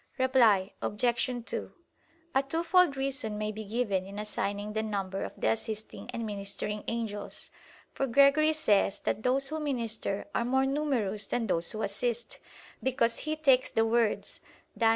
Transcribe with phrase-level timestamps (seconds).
[0.17, 1.29] Reply Obj.
[1.45, 1.71] 2:
[2.33, 6.83] A twofold reason may be given in assigning the number of the assisting and ministering
[6.87, 7.51] angels.
[7.93, 12.39] For Gregory says that those who minister are more numerous than those who assist;
[12.81, 14.39] because he takes the words
[14.75, 14.89] (Dan.